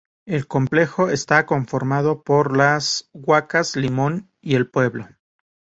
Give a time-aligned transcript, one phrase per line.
[0.25, 5.07] El complejo está conformado por las huacas Limón y El Pueblo.